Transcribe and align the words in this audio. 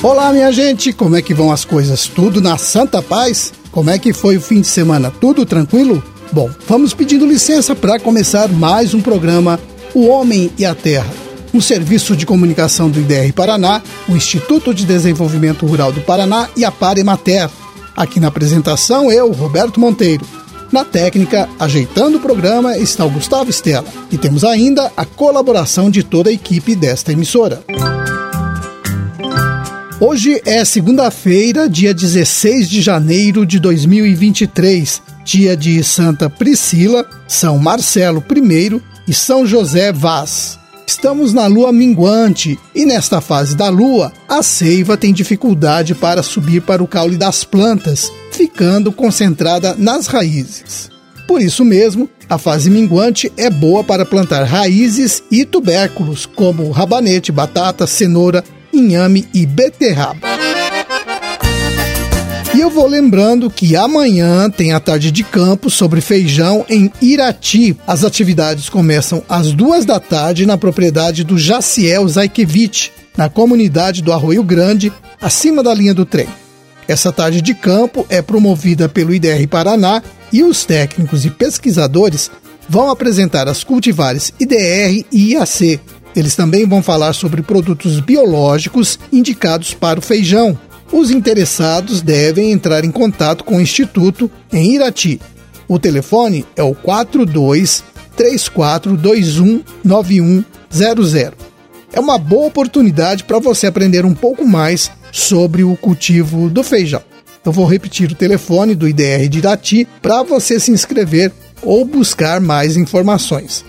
Olá, 0.00 0.32
minha 0.32 0.52
gente, 0.52 0.92
como 0.92 1.16
é 1.16 1.22
que 1.22 1.34
vão 1.34 1.50
as 1.50 1.64
coisas? 1.64 2.06
Tudo 2.06 2.40
na 2.40 2.56
santa 2.56 3.02
paz? 3.02 3.52
Como 3.72 3.90
é 3.90 3.98
que 3.98 4.12
foi 4.12 4.36
o 4.36 4.40
fim 4.40 4.60
de 4.60 4.66
semana? 4.68 5.10
Tudo 5.10 5.44
tranquilo? 5.44 6.00
Bom, 6.30 6.48
vamos 6.68 6.94
pedindo 6.94 7.26
licença 7.26 7.74
para 7.74 7.98
começar 7.98 8.48
mais 8.48 8.94
um 8.94 9.00
programa 9.00 9.58
O 9.92 10.06
Homem 10.06 10.52
e 10.56 10.64
a 10.64 10.72
Terra, 10.72 11.12
um 11.52 11.60
serviço 11.60 12.14
de 12.14 12.24
comunicação 12.24 12.88
do 12.88 13.00
IDR 13.00 13.32
Paraná, 13.34 13.82
o 14.08 14.14
Instituto 14.14 14.72
de 14.72 14.86
Desenvolvimento 14.86 15.66
Rural 15.66 15.90
do 15.90 16.00
Paraná 16.00 16.48
e 16.56 16.64
a 16.64 16.70
Paremater. 16.70 17.50
Aqui 17.96 18.20
na 18.20 18.28
apresentação, 18.28 19.10
eu, 19.10 19.32
Roberto 19.32 19.80
Monteiro. 19.80 20.24
Na 20.70 20.84
técnica, 20.84 21.48
ajeitando 21.58 22.18
o 22.18 22.20
programa, 22.20 22.78
está 22.78 23.04
o 23.04 23.10
Gustavo 23.10 23.50
Estela. 23.50 23.86
E 24.12 24.16
temos 24.16 24.44
ainda 24.44 24.92
a 24.96 25.04
colaboração 25.04 25.90
de 25.90 26.04
toda 26.04 26.30
a 26.30 26.32
equipe 26.32 26.76
desta 26.76 27.12
emissora. 27.12 27.64
Hoje 30.00 30.40
é 30.44 30.64
segunda-feira, 30.64 31.68
dia 31.68 31.92
16 31.92 32.70
de 32.70 32.80
janeiro 32.80 33.44
de 33.44 33.58
2023, 33.58 35.02
dia 35.24 35.56
de 35.56 35.82
Santa 35.82 36.30
Priscila, 36.30 37.04
São 37.26 37.58
Marcelo 37.58 38.22
I 38.30 38.80
e 39.08 39.12
São 39.12 39.44
José 39.44 39.92
Vaz. 39.92 40.56
Estamos 40.86 41.32
na 41.32 41.48
lua 41.48 41.72
minguante 41.72 42.56
e 42.72 42.86
nesta 42.86 43.20
fase 43.20 43.56
da 43.56 43.68
lua, 43.68 44.12
a 44.28 44.40
seiva 44.40 44.96
tem 44.96 45.12
dificuldade 45.12 45.96
para 45.96 46.22
subir 46.22 46.62
para 46.62 46.80
o 46.82 46.86
caule 46.86 47.16
das 47.16 47.42
plantas, 47.42 48.08
ficando 48.30 48.92
concentrada 48.92 49.74
nas 49.76 50.06
raízes. 50.06 50.90
Por 51.26 51.42
isso 51.42 51.64
mesmo, 51.64 52.08
a 52.30 52.38
fase 52.38 52.70
minguante 52.70 53.32
é 53.36 53.50
boa 53.50 53.82
para 53.82 54.06
plantar 54.06 54.44
raízes 54.44 55.24
e 55.28 55.44
tubérculos 55.44 56.24
como 56.24 56.70
rabanete, 56.70 57.32
batata, 57.32 57.84
cenoura, 57.84 58.44
inhame 58.78 59.28
e 59.34 59.44
beterraba. 59.44 60.38
E 62.54 62.60
eu 62.60 62.70
vou 62.70 62.88
lembrando 62.88 63.48
que 63.50 63.76
amanhã 63.76 64.50
tem 64.50 64.72
a 64.72 64.80
tarde 64.80 65.12
de 65.12 65.22
campo 65.22 65.70
sobre 65.70 66.00
feijão 66.00 66.66
em 66.68 66.90
Irati. 67.00 67.76
As 67.86 68.02
atividades 68.02 68.68
começam 68.68 69.22
às 69.28 69.52
duas 69.52 69.84
da 69.84 70.00
tarde 70.00 70.44
na 70.44 70.58
propriedade 70.58 71.22
do 71.22 71.38
Jaciel 71.38 72.08
Zaikevich, 72.08 72.90
na 73.16 73.28
comunidade 73.28 74.02
do 74.02 74.12
Arroio 74.12 74.42
Grande, 74.42 74.92
acima 75.20 75.62
da 75.62 75.72
linha 75.72 75.94
do 75.94 76.04
trem. 76.04 76.26
Essa 76.88 77.12
tarde 77.12 77.42
de 77.42 77.54
campo 77.54 78.06
é 78.08 78.22
promovida 78.22 78.88
pelo 78.88 79.14
IDR 79.14 79.46
Paraná 79.48 80.02
e 80.32 80.42
os 80.42 80.64
técnicos 80.64 81.24
e 81.24 81.30
pesquisadores 81.30 82.30
vão 82.68 82.90
apresentar 82.90 83.48
as 83.48 83.62
cultivares 83.62 84.32
IDR 84.38 85.04
e 85.12 85.32
IAC, 85.32 85.80
eles 86.14 86.34
também 86.34 86.66
vão 86.66 86.82
falar 86.82 87.12
sobre 87.12 87.42
produtos 87.42 88.00
biológicos 88.00 88.98
indicados 89.12 89.74
para 89.74 89.98
o 89.98 90.02
feijão. 90.02 90.58
Os 90.92 91.10
interessados 91.10 92.00
devem 92.00 92.50
entrar 92.50 92.84
em 92.84 92.90
contato 92.90 93.44
com 93.44 93.56
o 93.56 93.60
Instituto 93.60 94.30
em 94.52 94.74
Irati. 94.74 95.20
O 95.66 95.78
telefone 95.78 96.46
é 96.56 96.62
o 96.62 96.74
42 96.74 97.84
3421 98.16 99.62
9100. 99.84 101.30
É 101.92 102.00
uma 102.00 102.18
boa 102.18 102.46
oportunidade 102.46 103.24
para 103.24 103.38
você 103.38 103.66
aprender 103.66 104.04
um 104.04 104.14
pouco 104.14 104.46
mais 104.46 104.90
sobre 105.12 105.62
o 105.62 105.76
cultivo 105.76 106.48
do 106.48 106.62
feijão. 106.62 107.02
Eu 107.44 107.52
vou 107.52 107.66
repetir 107.66 108.10
o 108.10 108.14
telefone 108.14 108.74
do 108.74 108.88
IDR 108.88 109.28
de 109.28 109.38
Irati 109.38 109.88
para 110.02 110.22
você 110.22 110.58
se 110.58 110.70
inscrever 110.70 111.32
ou 111.62 111.84
buscar 111.84 112.40
mais 112.40 112.76
informações. 112.76 113.64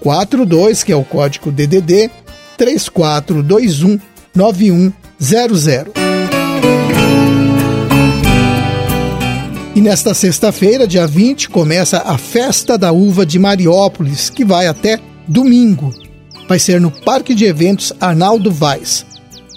42, 0.00 0.82
que 0.82 0.92
é 0.92 0.96
o 0.96 1.04
código 1.04 1.50
DDD 1.50 2.10
3421 2.56 4.00
9100. 4.34 6.08
E 9.74 9.80
nesta 9.80 10.12
sexta-feira, 10.12 10.88
dia 10.88 11.06
20, 11.06 11.50
começa 11.50 12.02
a 12.04 12.18
Festa 12.18 12.76
da 12.76 12.90
Uva 12.90 13.24
de 13.24 13.38
Mariópolis, 13.38 14.28
que 14.28 14.44
vai 14.44 14.66
até 14.66 14.98
domingo. 15.26 15.94
Vai 16.48 16.58
ser 16.58 16.80
no 16.80 16.90
Parque 16.90 17.32
de 17.32 17.44
Eventos 17.44 17.92
Arnaldo 18.00 18.50
Vaz. 18.50 19.06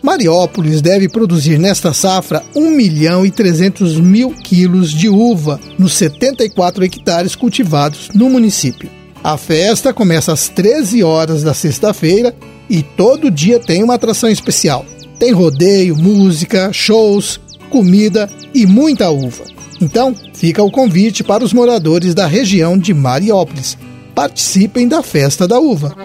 Mariópolis 0.04 0.82
deve 0.82 1.10
produzir 1.10 1.58
nesta 1.58 1.94
safra 1.94 2.44
1 2.56 2.70
milhão 2.70 3.26
e 3.26 3.32
300 3.32 4.00
mil 4.00 4.32
quilos 4.32 4.92
de 4.92 5.10
uva 5.10 5.60
nos 5.78 5.94
74 5.94 6.84
hectares 6.84 7.36
cultivados 7.36 8.10
no 8.14 8.30
município. 8.30 9.01
A 9.24 9.38
festa 9.38 9.94
começa 9.94 10.34
às 10.34 10.50
13 10.50 11.04
horas 11.04 11.44
da 11.44 11.54
sexta-feira 11.54 12.36
e 12.68 12.82
todo 12.82 13.30
dia 13.30 13.60
tem 13.60 13.84
uma 13.84 13.94
atração 13.94 14.28
especial. 14.28 14.84
Tem 15.20 15.32
rodeio, 15.32 15.96
música, 15.96 16.74
shows, 16.74 17.40
comida 17.70 18.28
e 18.52 18.66
muita 18.66 19.12
uva. 19.12 19.44
Então, 19.80 20.16
fica 20.34 20.64
o 20.64 20.72
convite 20.72 21.24
para 21.24 21.44
os 21.44 21.54
moradores 21.54 22.16
da 22.16 22.26
região 22.26 22.76
de 22.76 22.96
Mariópolis. 22.96 23.78
Participem 24.16 24.88
da 24.88 25.04
festa 25.04 25.48
da 25.48 25.60
uva. 25.60 25.96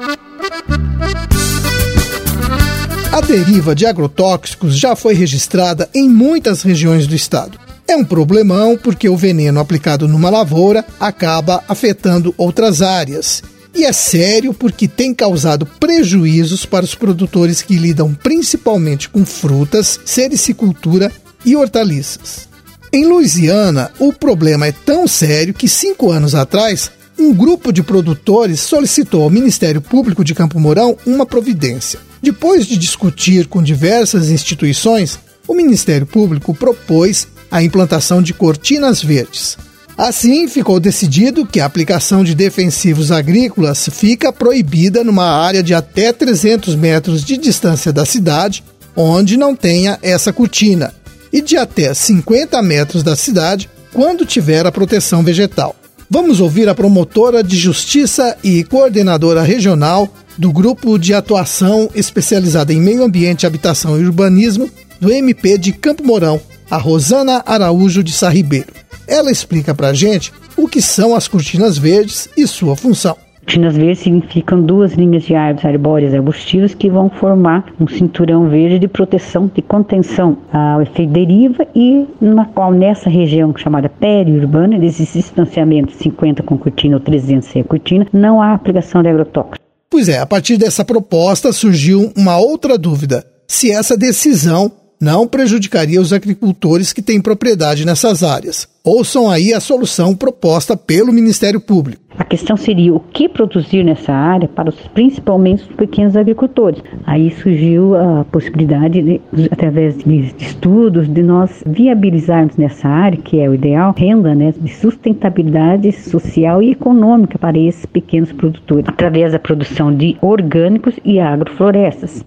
A 3.11 3.21
deriva 3.23 3.75
de 3.75 3.87
agrotóxicos 3.87 4.79
já 4.79 4.95
foi 4.95 5.15
registrada 5.15 5.89
em 5.95 6.07
muitas 6.07 6.61
regiões 6.61 7.07
do 7.07 7.15
estado. 7.15 7.66
É 7.89 7.95
um 7.95 8.05
problemão 8.05 8.77
porque 8.77 9.09
o 9.09 9.17
veneno 9.17 9.61
aplicado 9.61 10.09
numa 10.09 10.29
lavoura 10.29 10.85
acaba 10.99 11.63
afetando 11.69 12.35
outras 12.37 12.83
áreas. 12.83 13.43
E 13.73 13.85
é 13.85 13.93
sério 13.93 14.53
porque 14.53 14.89
tem 14.89 15.15
causado 15.15 15.65
prejuízos 15.65 16.67
para 16.67 16.85
os 16.85 16.95
produtores 16.95 17.63
que 17.63 17.77
lidam 17.77 18.13
principalmente 18.13 19.09
com 19.09 19.25
frutas, 19.25 20.01
sericicultura 20.05 21.13
e 21.45 21.55
hortaliças. 21.55 22.49
Em 22.93 23.05
Louisiana, 23.05 23.93
o 24.01 24.13
problema 24.13 24.67
é 24.67 24.73
tão 24.73 25.07
sério 25.07 25.55
que 25.55 25.69
cinco 25.69 26.11
anos 26.11 26.35
atrás, 26.35 26.91
um 27.19 27.33
grupo 27.33 27.73
de 27.73 27.83
produtores 27.83 28.61
solicitou 28.61 29.23
ao 29.23 29.31
Ministério 29.31 29.81
Público 29.81 30.25
de 30.25 30.35
Campo 30.35 30.59
Mourão 30.59 30.97
uma 31.07 31.25
providência. 31.25 32.01
Depois 32.21 32.67
de 32.67 32.77
discutir 32.77 33.47
com 33.47 33.63
diversas 33.63 34.31
instituições, 34.31 35.19
o 35.47 35.55
Ministério 35.55 36.07
Público 36.07 36.55
propôs 36.55 37.29
a 37.51 37.63
implantação 37.63 38.23
de 38.23 38.35
cortinas 38.35 39.03
verdes. 39.03 39.57
Assim, 39.97 40.47
ficou 40.47 40.79
decidido 40.79 41.47
que 41.47 41.59
a 41.59 41.65
aplicação 41.65 42.23
de 42.23 42.35
defensivos 42.35 43.11
agrícolas 43.11 43.89
fica 43.91 44.31
proibida 44.31 45.03
numa 45.03 45.25
área 45.25 45.63
de 45.63 45.73
até 45.73 46.13
300 46.13 46.75
metros 46.75 47.25
de 47.25 47.39
distância 47.39 47.91
da 47.93 48.05
cidade, 48.05 48.63
onde 48.95 49.39
não 49.39 49.57
tenha 49.57 49.99
essa 50.03 50.35
cortina, 50.35 50.93
e 51.33 51.41
de 51.41 51.57
até 51.57 51.95
50 51.95 52.61
metros 52.63 53.03
da 53.03 53.17
cidade, 53.17 53.71
quando 53.93 54.27
tiver 54.27 54.67
a 54.67 54.73
proteção 54.73 55.23
vegetal. 55.23 55.75
Vamos 56.11 56.41
ouvir 56.41 56.69
a 56.69 56.75
promotora 56.75 57.43
de 57.43 57.57
justiça 57.57 58.37
e 58.45 58.63
coordenadora 58.65 59.43
regional 59.43 60.13
do 60.37 60.53
Grupo 60.53 60.99
de 60.99 61.15
Atuação 61.15 61.91
Especializada 61.95 62.73
em 62.73 62.81
Meio 62.81 63.03
Ambiente, 63.03 63.47
Habitação 63.47 63.99
e 63.99 64.05
Urbanismo 64.05 64.71
do 65.01 65.11
MP 65.11 65.59
de 65.59 65.73
Campo 65.73 66.05
Mourão, 66.05 66.41
a 66.71 66.77
Rosana 66.77 67.43
Araújo 67.47 68.03
de 68.03 68.13
Sarribeiro. 68.13 68.73
Ela 69.07 69.31
explica 69.31 69.75
para 69.75 69.89
a 69.89 69.95
gente 69.95 70.33
o 70.57 70.67
que 70.67 70.83
são 70.83 71.15
as 71.15 71.29
cortinas 71.29 71.79
verdes 71.79 72.29
e 72.37 72.47
sua 72.47 72.75
função. 72.77 73.17
Cortinas 73.47 73.77
verdes 73.77 74.01
significam 74.01 74.61
duas 74.61 74.95
linhas 74.95 75.23
de 75.23 75.37
árvores 75.37 75.65
arbóreas 75.65 76.13
arbustivas 76.13 76.75
que 76.75 76.91
vão 76.91 77.09
formar 77.09 77.73
um 77.79 77.87
cinturão 77.87 78.49
verde 78.49 78.81
de 78.81 78.89
proteção, 78.89 79.49
de 79.55 79.63
contenção 79.63 80.39
ao 80.53 80.83
efeito 80.83 81.13
deriva 81.13 81.65
e 81.73 82.07
na 82.21 82.47
qual 82.47 82.73
nessa 82.73 83.09
região 83.09 83.57
chamada 83.57 83.89
periurbana, 83.89 84.81
desses 84.81 85.13
distanciamentos 85.13 85.95
50 85.95 86.43
com 86.43 86.59
cortina 86.59 86.97
ou 86.97 87.01
300 87.01 87.49
sem 87.49 87.63
cortina, 87.63 88.05
não 88.13 88.43
há 88.43 88.53
aplicação 88.53 89.01
de 89.01 89.09
agrotóxicos. 89.09 89.65
Pois 89.89 90.09
é, 90.09 90.19
a 90.19 90.27
partir 90.27 90.57
dessa 90.57 90.85
proposta 90.85 91.53
surgiu 91.53 92.13
uma 92.17 92.37
outra 92.39 92.77
dúvida: 92.77 93.25
se 93.47 93.71
essa 93.71 93.97
decisão 93.97 94.73
não 95.01 95.27
prejudicaria 95.27 96.01
os 96.01 96.13
agricultores 96.13 96.93
que 96.93 97.03
têm 97.03 97.21
propriedade 97.21 97.85
nessas 97.85 98.23
áreas. 98.23 98.69
Ouçam 98.83 99.29
aí 99.29 99.53
a 99.53 99.61
solução 99.61 100.15
proposta 100.15 100.77
pelo 100.77 101.13
Ministério 101.13 101.61
Público. 101.61 102.07
A 102.19 102.25
questão 102.25 102.57
seria 102.57 102.95
o 102.95 103.01
que 103.01 103.29
produzir 103.29 103.85
nessa 103.85 104.13
área 104.13 104.49
para 104.49 104.71
os, 104.71 104.77
principalmente 104.95 105.65
os 105.65 105.77
pequenos 105.77 106.17
agricultores. 106.17 106.83
Aí 107.05 107.31
surgiu 107.43 107.95
a 107.95 108.25
possibilidade, 108.25 109.03
de, 109.03 109.21
através 109.51 109.99
de 109.99 110.33
estudos, 110.39 111.09
de 111.09 111.23
nós 111.23 111.63
viabilizarmos 111.67 112.57
nessa 112.57 112.89
área, 112.89 113.19
que 113.19 113.39
é 113.39 113.51
o 113.51 113.55
ideal, 113.55 113.95
renda 113.97 114.35
né, 114.35 114.55
de 114.59 114.73
sustentabilidade 114.73 115.93
social 115.93 116.63
e 116.63 116.71
econômica 116.71 117.39
para 117.39 117.59
esses 117.59 117.85
pequenos 117.85 118.33
produtores, 118.33 118.89
através 118.89 119.33
da 119.33 119.39
produção 119.39 119.95
de 119.95 120.17
orgânicos 120.23 120.95
e 121.05 121.21
agroflorestas. 121.21 122.25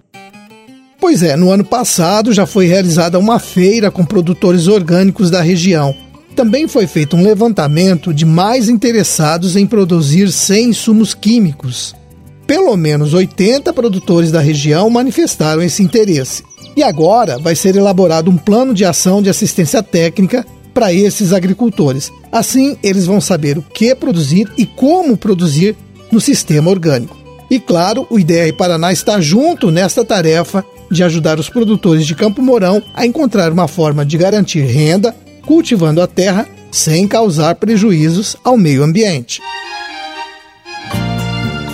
Pois 1.00 1.22
é, 1.22 1.34
no 1.34 1.50
ano 1.50 1.64
passado 1.64 2.32
já 2.32 2.44
foi 2.44 2.66
realizada 2.66 3.18
uma 3.18 3.38
feira 3.38 3.90
com 3.90 4.04
produtores 4.04 4.68
orgânicos 4.68 5.30
da 5.30 5.40
região. 5.40 5.94
Também 6.36 6.68
foi 6.68 6.86
feito 6.86 7.16
um 7.16 7.22
levantamento 7.22 8.12
de 8.12 8.26
mais 8.26 8.68
interessados 8.68 9.56
em 9.56 9.66
produzir 9.66 10.30
sem 10.30 10.68
insumos 10.68 11.14
químicos. 11.14 11.98
pelo 12.46 12.76
menos 12.76 13.14
80 13.14 13.72
produtores 13.72 14.32
da 14.32 14.40
região 14.40 14.90
manifestaram 14.90 15.62
esse 15.62 15.84
interesse. 15.84 16.42
E 16.76 16.82
agora 16.82 17.38
vai 17.38 17.54
ser 17.54 17.76
elaborado 17.76 18.28
um 18.28 18.36
plano 18.36 18.74
de 18.74 18.84
ação 18.84 19.22
de 19.22 19.30
assistência 19.30 19.80
técnica 19.84 20.44
para 20.74 20.92
esses 20.92 21.32
agricultores. 21.32 22.10
Assim, 22.32 22.76
eles 22.82 23.06
vão 23.06 23.20
saber 23.20 23.56
o 23.56 23.62
que 23.62 23.94
produzir 23.94 24.50
e 24.58 24.66
como 24.66 25.16
produzir 25.16 25.76
no 26.10 26.20
sistema 26.20 26.70
orgânico. 26.70 27.16
E 27.48 27.60
claro, 27.60 28.04
o 28.10 28.18
IDR 28.18 28.52
Paraná 28.56 28.92
está 28.92 29.20
junto 29.20 29.70
nesta 29.70 30.04
tarefa 30.04 30.64
de 30.90 31.02
ajudar 31.04 31.38
os 31.38 31.48
produtores 31.48 32.06
de 32.06 32.14
Campo 32.14 32.42
Mourão 32.42 32.82
a 32.94 33.06
encontrar 33.06 33.52
uma 33.52 33.68
forma 33.68 34.04
de 34.04 34.18
garantir 34.18 34.62
renda 34.62 35.14
cultivando 35.46 36.02
a 36.02 36.06
terra 36.06 36.46
sem 36.70 37.06
causar 37.06 37.54
prejuízos 37.56 38.36
ao 38.44 38.56
meio 38.56 38.82
ambiente. 38.82 39.40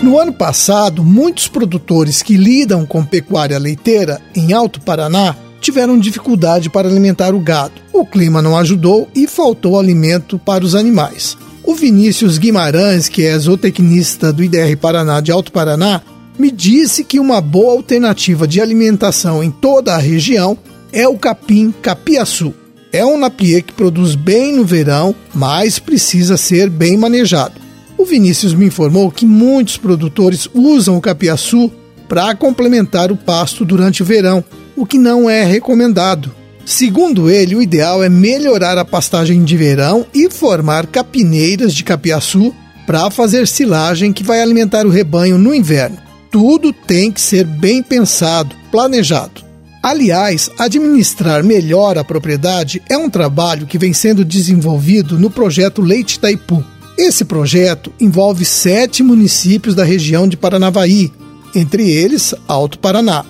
No 0.02 0.18
ano 0.18 0.32
passado, 0.32 1.02
muitos 1.02 1.48
produtores 1.48 2.22
que 2.22 2.36
lidam 2.36 2.86
com 2.86 3.04
pecuária 3.04 3.58
leiteira 3.58 4.20
em 4.34 4.52
Alto 4.52 4.80
Paraná 4.80 5.34
tiveram 5.60 5.98
dificuldade 5.98 6.70
para 6.70 6.86
alimentar 6.86 7.34
o 7.34 7.40
gado. 7.40 7.74
O 7.92 8.06
clima 8.06 8.40
não 8.40 8.56
ajudou 8.56 9.08
e 9.14 9.26
faltou 9.26 9.78
alimento 9.78 10.38
para 10.38 10.64
os 10.64 10.74
animais. 10.74 11.36
O 11.64 11.74
Vinícius 11.74 12.38
Guimarães, 12.38 13.08
que 13.08 13.24
é 13.24 13.36
zootecnista 13.36 14.32
do 14.32 14.44
IDR 14.44 14.76
Paraná 14.80 15.20
de 15.20 15.32
Alto 15.32 15.50
Paraná, 15.50 16.00
me 16.38 16.50
disse 16.50 17.04
que 17.04 17.18
uma 17.18 17.40
boa 17.40 17.72
alternativa 17.72 18.46
de 18.46 18.60
alimentação 18.60 19.42
em 19.42 19.50
toda 19.50 19.94
a 19.94 19.98
região 19.98 20.58
é 20.92 21.06
o 21.08 21.18
capim 21.18 21.72
capiaçu. 21.82 22.54
É 22.92 23.04
um 23.04 23.18
napier 23.18 23.62
que 23.62 23.72
produz 23.72 24.14
bem 24.14 24.54
no 24.54 24.64
verão, 24.64 25.14
mas 25.34 25.78
precisa 25.78 26.36
ser 26.36 26.70
bem 26.70 26.96
manejado. 26.96 27.54
O 27.98 28.04
Vinícius 28.04 28.54
me 28.54 28.66
informou 28.66 29.10
que 29.10 29.26
muitos 29.26 29.76
produtores 29.76 30.48
usam 30.54 30.96
o 30.96 31.00
capiaçu 31.00 31.70
para 32.08 32.34
complementar 32.34 33.10
o 33.10 33.16
pasto 33.16 33.64
durante 33.64 34.02
o 34.02 34.04
verão, 34.04 34.44
o 34.76 34.86
que 34.86 34.98
não 34.98 35.28
é 35.28 35.44
recomendado. 35.44 36.32
Segundo 36.64 37.30
ele, 37.30 37.54
o 37.54 37.62
ideal 37.62 38.02
é 38.02 38.08
melhorar 38.08 38.76
a 38.76 38.84
pastagem 38.84 39.44
de 39.44 39.56
verão 39.56 40.06
e 40.12 40.30
formar 40.30 40.86
capineiras 40.86 41.74
de 41.74 41.84
capiaçu 41.84 42.54
para 42.86 43.10
fazer 43.10 43.46
silagem 43.46 44.12
que 44.12 44.22
vai 44.22 44.40
alimentar 44.40 44.86
o 44.86 44.90
rebanho 44.90 45.38
no 45.38 45.54
inverno. 45.54 46.05
Tudo 46.30 46.72
tem 46.72 47.10
que 47.10 47.20
ser 47.20 47.44
bem 47.44 47.82
pensado, 47.82 48.54
planejado. 48.70 49.46
Aliás, 49.82 50.50
administrar 50.58 51.44
melhor 51.44 51.96
a 51.96 52.02
propriedade 52.02 52.82
é 52.90 52.98
um 52.98 53.08
trabalho 53.08 53.66
que 53.66 53.78
vem 53.78 53.92
sendo 53.92 54.24
desenvolvido 54.24 55.18
no 55.18 55.30
projeto 55.30 55.80
Leite 55.80 56.18
Taipu. 56.18 56.64
Esse 56.98 57.24
projeto 57.24 57.92
envolve 58.00 58.44
sete 58.44 59.02
municípios 59.02 59.74
da 59.74 59.84
região 59.84 60.26
de 60.26 60.36
Paranavaí, 60.36 61.12
entre 61.54 61.88
eles 61.88 62.34
Alto 62.48 62.78
Paraná. 62.78 63.24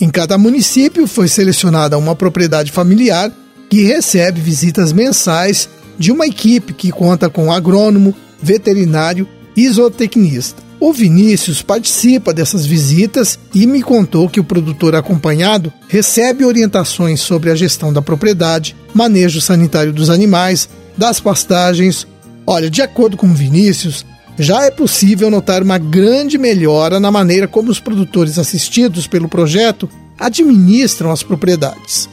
Em 0.00 0.10
cada 0.10 0.36
município 0.36 1.06
foi 1.06 1.28
selecionada 1.28 1.96
uma 1.96 2.14
propriedade 2.14 2.70
familiar 2.70 3.32
que 3.70 3.82
recebe 3.82 4.40
visitas 4.40 4.92
mensais 4.92 5.68
de 5.98 6.10
uma 6.10 6.26
equipe 6.26 6.72
que 6.72 6.90
conta 6.90 7.30
com 7.30 7.52
agrônomo, 7.52 8.14
veterinário 8.42 9.28
e 9.56 9.68
zootecnista. 9.68 10.69
O 10.80 10.94
Vinícius 10.94 11.60
participa 11.60 12.32
dessas 12.32 12.64
visitas 12.64 13.38
e 13.54 13.66
me 13.66 13.82
contou 13.82 14.30
que 14.30 14.40
o 14.40 14.44
produtor 14.44 14.94
acompanhado 14.94 15.70
recebe 15.86 16.42
orientações 16.42 17.20
sobre 17.20 17.50
a 17.50 17.54
gestão 17.54 17.92
da 17.92 18.00
propriedade, 18.00 18.74
manejo 18.94 19.42
sanitário 19.42 19.92
dos 19.92 20.08
animais, 20.08 20.70
das 20.96 21.20
pastagens. 21.20 22.06
Olha, 22.46 22.70
de 22.70 22.80
acordo 22.80 23.18
com 23.18 23.26
o 23.26 23.34
Vinícius, 23.34 24.06
já 24.38 24.64
é 24.64 24.70
possível 24.70 25.30
notar 25.30 25.62
uma 25.62 25.76
grande 25.76 26.38
melhora 26.38 26.98
na 26.98 27.10
maneira 27.10 27.46
como 27.46 27.70
os 27.70 27.78
produtores 27.78 28.38
assistidos 28.38 29.06
pelo 29.06 29.28
projeto 29.28 29.86
administram 30.18 31.10
as 31.10 31.22
propriedades. 31.22 32.08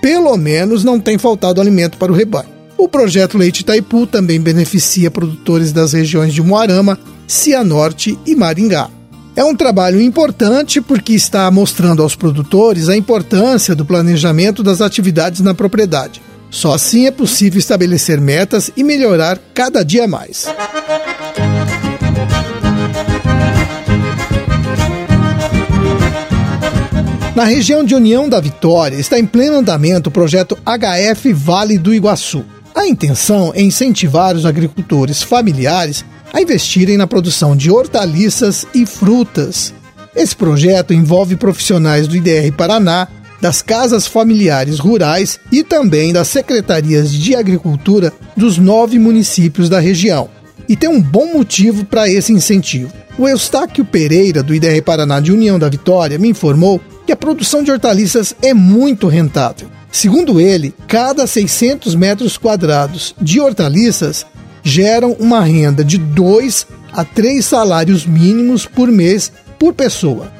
Pelo 0.00 0.36
menos 0.36 0.84
não 0.84 1.00
tem 1.00 1.18
faltado 1.18 1.60
alimento 1.60 1.98
para 1.98 2.12
o 2.12 2.14
rebanho. 2.14 2.50
O 2.78 2.88
projeto 2.88 3.36
Leite 3.36 3.60
Itaipu 3.60 4.06
também 4.06 4.40
beneficia 4.40 5.10
produtores 5.10 5.72
das 5.72 5.92
regiões 5.92 6.32
de 6.32 6.42
Moarama, 6.42 6.98
Cianorte 7.26 8.18
e 8.26 8.34
Maringá. 8.34 8.88
É 9.34 9.42
um 9.42 9.56
trabalho 9.56 10.00
importante 10.00 10.80
porque 10.80 11.14
está 11.14 11.50
mostrando 11.50 12.02
aos 12.02 12.14
produtores 12.14 12.88
a 12.88 12.96
importância 12.96 13.74
do 13.74 13.84
planejamento 13.84 14.62
das 14.62 14.82
atividades 14.82 15.40
na 15.40 15.54
propriedade. 15.54 16.20
Só 16.50 16.74
assim 16.74 17.06
é 17.06 17.10
possível 17.10 17.58
estabelecer 17.58 18.20
metas 18.20 18.70
e 18.76 18.84
melhorar 18.84 19.38
cada 19.54 19.82
dia 19.82 20.06
mais. 20.06 20.46
Na 27.34 27.44
região 27.44 27.82
de 27.82 27.94
União 27.94 28.28
da 28.28 28.38
Vitória 28.38 28.96
está 28.96 29.18
em 29.18 29.24
pleno 29.24 29.56
andamento 29.56 30.10
o 30.10 30.12
projeto 30.12 30.58
HF 30.66 31.32
Vale 31.32 31.78
do 31.78 31.94
Iguaçu. 31.94 32.44
A 32.74 32.86
intenção 32.86 33.52
é 33.54 33.62
incentivar 33.62 34.36
os 34.36 34.44
agricultores 34.44 35.22
familiares 35.22 36.04
a 36.32 36.40
investirem 36.40 36.96
na 36.96 37.06
produção 37.06 37.54
de 37.54 37.70
hortaliças 37.70 38.66
e 38.74 38.86
frutas. 38.86 39.74
Esse 40.14 40.34
projeto 40.34 40.92
envolve 40.94 41.36
profissionais 41.36 42.08
do 42.08 42.16
IDR 42.16 42.52
Paraná, 42.56 43.08
das 43.40 43.60
casas 43.60 44.06
familiares 44.06 44.78
rurais 44.78 45.40
e 45.50 45.64
também 45.64 46.12
das 46.12 46.28
secretarias 46.28 47.12
de 47.12 47.34
agricultura 47.34 48.12
dos 48.36 48.56
nove 48.56 48.98
municípios 48.98 49.68
da 49.68 49.80
região. 49.80 50.30
E 50.68 50.76
tem 50.76 50.88
um 50.88 51.02
bom 51.02 51.32
motivo 51.32 51.84
para 51.84 52.08
esse 52.08 52.32
incentivo. 52.32 52.92
O 53.18 53.28
Eustáquio 53.28 53.84
Pereira, 53.84 54.42
do 54.42 54.54
IDR 54.54 54.80
Paraná 54.82 55.18
de 55.18 55.32
União 55.32 55.58
da 55.58 55.68
Vitória, 55.68 56.18
me 56.18 56.28
informou 56.28 56.80
que 57.04 57.12
a 57.12 57.16
produção 57.16 57.62
de 57.62 57.70
hortaliças 57.70 58.34
é 58.40 58.54
muito 58.54 59.08
rentável. 59.08 59.68
Segundo 59.90 60.40
ele, 60.40 60.72
cada 60.88 61.26
600 61.26 61.94
metros 61.94 62.38
quadrados 62.38 63.14
de 63.20 63.40
hortaliças 63.40 64.24
geram 64.62 65.12
uma 65.18 65.40
renda 65.40 65.84
de 65.84 65.98
2 65.98 66.66
a 66.92 67.04
3 67.04 67.44
salários 67.44 68.06
mínimos 68.06 68.66
por 68.66 68.90
mês 68.90 69.32
por 69.58 69.72
pessoa. 69.72 70.30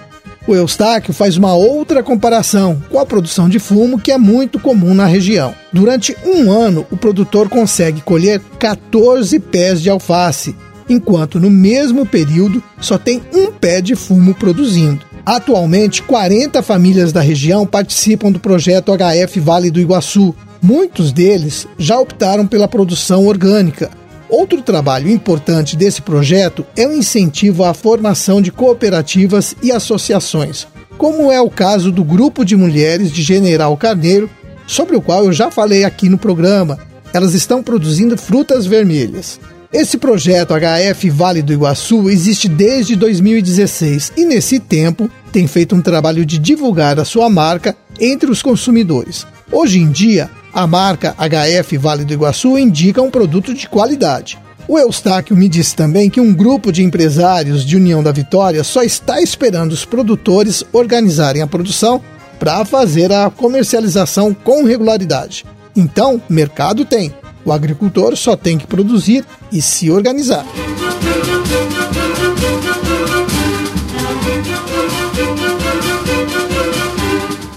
O 0.47 0.55
Eustáquio 0.57 1.15
faz 1.15 1.37
uma 1.37 1.55
outra 1.55 2.03
comparação 2.03 2.83
com 2.91 2.99
a 2.99 3.07
produção 3.07 3.49
de 3.49 3.61
fumo 3.61 3.99
que 3.99 4.11
é 4.11 4.19
muito 4.19 4.59
comum 4.59 4.93
na 4.93 5.07
região. 5.07 5.55
Durante 5.73 6.17
um 6.25 6.51
ano, 6.51 6.85
o 6.91 6.97
produtor 6.97 7.49
consegue 7.49 8.01
colher 8.01 8.41
14 8.59 9.39
pés 9.39 9.81
de 9.81 9.89
alface, 9.89 10.57
enquanto 10.89 11.39
no 11.39 11.49
mesmo 11.49 12.05
período 12.05 12.61
só 12.81 12.99
tem 12.99 13.23
um 13.33 13.53
pé 13.53 13.81
de 13.81 13.95
fumo 13.95 14.35
produzindo. 14.35 15.07
Atualmente, 15.25 16.03
40 16.03 16.61
famílias 16.63 17.13
da 17.13 17.21
região 17.21 17.65
participam 17.65 18.33
do 18.33 18.41
projeto 18.41 18.93
HF 18.93 19.39
Vale 19.39 19.71
do 19.71 19.81
Iguaçu. 19.81 20.35
Muitos 20.61 21.13
deles 21.13 21.69
já 21.79 21.99
optaram 21.99 22.47
pela 22.47 22.67
produção 22.67 23.27
orgânica, 23.27 23.91
Outro 24.33 24.63
trabalho 24.63 25.11
importante 25.11 25.77
desse 25.77 26.01
projeto 26.01 26.65
é 26.75 26.89
o 26.89 26.95
incentivo 26.95 27.65
à 27.65 27.75
formação 27.75 28.41
de 28.41 28.51
cooperativas 28.51 29.55
e 29.63 29.71
associações, 29.71 30.67
como 30.97 31.31
é 31.31 31.39
o 31.39 31.51
caso 31.51 31.93
do 31.93 32.03
Grupo 32.03 32.43
de 32.43 32.57
Mulheres 32.57 33.13
de 33.13 33.21
General 33.23 33.77
Carneiro, 33.77 34.31
sobre 34.67 34.97
o 34.97 35.03
qual 35.03 35.27
eu 35.27 35.35
já 35.35 35.51
falei 35.51 35.85
aqui 35.85 36.09
no 36.09 36.17
programa. 36.17 36.79
Elas 37.13 37.35
estão 37.35 37.63
produzindo 37.63 38.17
frutas 38.17 38.65
vermelhas. 38.65 39.39
Esse 39.71 39.99
projeto 39.99 40.55
HF 40.55 41.11
Vale 41.11 41.43
do 41.43 41.53
Iguaçu 41.53 42.09
existe 42.09 42.49
desde 42.49 42.97
2016 42.97 44.15
e, 44.17 44.25
nesse 44.25 44.59
tempo, 44.59 45.11
tem 45.31 45.47
feito 45.47 45.75
um 45.75 45.83
trabalho 45.83 46.25
de 46.25 46.39
divulgar 46.39 46.99
a 46.99 47.05
sua 47.05 47.29
marca 47.29 47.77
entre 48.01 48.31
os 48.31 48.41
consumidores. 48.41 49.27
Hoje 49.51 49.79
em 49.79 49.91
dia, 49.91 50.31
a 50.53 50.67
marca 50.67 51.15
HF 51.19 51.77
Vale 51.79 52.05
do 52.05 52.13
Iguaçu 52.13 52.59
indica 52.59 53.01
um 53.01 53.11
produto 53.11 53.55
de 53.55 53.69
qualidade. 53.69 54.39
O 54.69 54.79
Eustáquio 54.79 55.37
me 55.37 55.49
disse 55.49 55.75
também 55.75 56.09
que 56.09 56.21
um 56.21 56.33
grupo 56.33 56.71
de 56.71 56.83
empresários 56.83 57.65
de 57.65 57.77
União 57.77 58.03
da 58.03 58.13
Vitória 58.13 58.63
só 58.63 58.83
está 58.83 59.21
esperando 59.21 59.73
os 59.73 59.85
produtores 59.85 60.65
organizarem 60.73 61.43
a 61.43 61.47
produção 61.47 62.01
para 62.39 62.65
fazer 62.65 63.13
a 63.13 63.31
comercialização 63.31 64.35
com 64.35 64.65
regularidade. 64.65 65.45
Então, 65.75 66.21
mercado 66.29 66.85
tem. 66.85 67.13
O 67.45 67.53
agricultor 67.53 68.17
só 68.17 68.37
tem 68.37 68.57
que 68.57 68.67
produzir 68.67 69.25
e 69.51 69.61
se 69.61 69.91
organizar. 69.91 70.45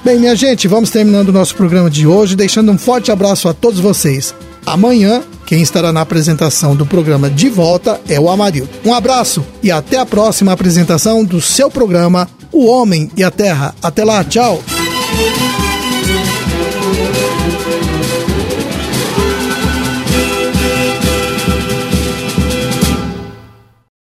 Bem, 0.06 0.20
minha 0.20 0.36
gente, 0.36 0.68
vamos 0.68 0.92
terminando 0.92 1.30
o 1.30 1.32
nosso 1.32 1.56
programa 1.56 1.90
de 1.90 2.06
hoje, 2.06 2.36
deixando 2.36 2.72
um 2.72 2.78
forte 2.78 3.12
abraço 3.12 3.50
a 3.50 3.56
todos 3.56 3.80
vocês. 3.80 4.36
Amanhã, 4.64 5.24
quem 5.48 5.64
estará 5.64 5.92
na 5.92 6.02
apresentação 6.02 6.76
do 6.76 6.86
programa 6.86 7.28
de 7.28 7.50
volta 7.50 8.00
é 8.08 8.20
o 8.20 8.30
Amarildo. 8.30 8.70
Um 8.86 8.94
abraço 8.94 9.44
e 9.64 9.72
até 9.72 9.98
a 9.98 10.06
próxima 10.06 10.52
apresentação 10.52 11.26
do 11.26 11.42
seu 11.42 11.72
programa 11.72 12.30
O 12.52 12.68
Homem 12.68 13.10
e 13.18 13.24
a 13.24 13.32
Terra. 13.32 13.74
Até 13.82 14.06
lá, 14.06 14.24
tchau! 14.24 14.62